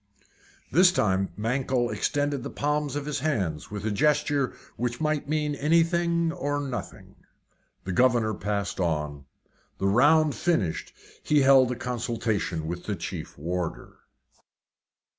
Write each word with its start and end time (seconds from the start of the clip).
This 0.71 0.91
time 0.91 1.29
Mankell 1.37 1.91
extended 1.91 2.41
the 2.41 2.49
palms 2.49 2.95
of 2.95 3.05
his 3.05 3.19
hands 3.19 3.69
with 3.69 3.85
a 3.85 3.91
gesture 3.91 4.51
which 4.75 4.99
might 4.99 5.29
mean 5.29 5.53
anything 5.53 6.31
or 6.31 6.59
nothing. 6.59 7.13
The 7.83 7.91
governor 7.91 8.33
passed 8.33 8.79
on. 8.79 9.25
The 9.77 9.85
round 9.85 10.33
finished, 10.33 10.91
he 11.21 11.41
held 11.43 11.71
a 11.71 11.75
consultation 11.75 12.65
with 12.65 12.85
the 12.85 12.95
chief 12.95 13.37
warder. 13.37 13.97